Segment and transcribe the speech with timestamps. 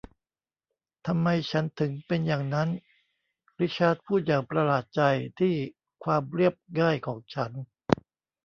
[1.07, 2.69] ทำไมฉันถึงเป็นอย่างนั้น
[3.59, 5.01] ริชาร์ดพูดอย่างประหลาดใจ
[5.39, 5.55] ที่
[6.03, 7.51] ความเรียบง่ายของฉัน